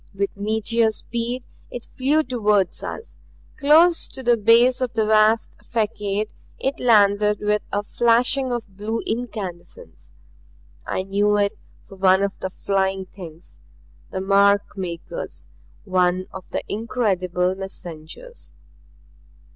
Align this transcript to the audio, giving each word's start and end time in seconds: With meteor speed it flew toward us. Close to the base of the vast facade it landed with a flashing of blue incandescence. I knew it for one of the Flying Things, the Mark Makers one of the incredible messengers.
With 0.15 0.35
meteor 0.35 0.89
speed 0.89 1.45
it 1.69 1.85
flew 1.85 2.23
toward 2.23 2.69
us. 2.83 3.19
Close 3.55 4.07
to 4.07 4.23
the 4.23 4.35
base 4.35 4.81
of 4.81 4.93
the 4.95 5.05
vast 5.05 5.53
facade 5.63 6.33
it 6.57 6.79
landed 6.79 7.37
with 7.39 7.61
a 7.71 7.83
flashing 7.83 8.51
of 8.51 8.75
blue 8.75 9.01
incandescence. 9.05 10.15
I 10.87 11.03
knew 11.03 11.37
it 11.37 11.55
for 11.87 11.97
one 11.97 12.23
of 12.23 12.39
the 12.39 12.49
Flying 12.49 13.05
Things, 13.05 13.59
the 14.09 14.21
Mark 14.21 14.75
Makers 14.75 15.49
one 15.83 16.25
of 16.33 16.49
the 16.49 16.63
incredible 16.67 17.53
messengers. 17.53 18.55